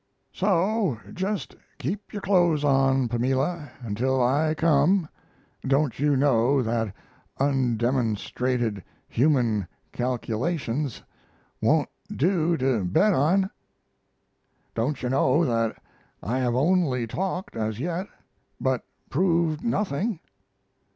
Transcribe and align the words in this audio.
So, 0.33 0.99
just 1.13 1.55
keep 1.77 2.11
your 2.11 2.23
clothes 2.23 2.63
on, 2.63 3.07
Pamela, 3.07 3.69
until 3.81 4.19
I 4.19 4.55
come. 4.55 5.07
Don't 5.63 5.99
you 5.99 6.17
know 6.17 6.63
that 6.63 6.91
undemonstrated 7.39 8.81
human 9.07 9.67
calculations 9.91 11.03
won't 11.61 11.89
do 12.11 12.57
to 12.57 12.83
bet 12.83 13.13
on? 13.13 13.51
Don't 14.73 15.03
you 15.03 15.09
know 15.09 15.45
that 15.45 15.75
I 16.23 16.39
have 16.39 16.55
only 16.55 17.05
talked, 17.05 17.55
as 17.55 17.79
yet, 17.79 18.07
but 18.59 18.83
proved 19.11 19.63
nothing? 19.63 20.19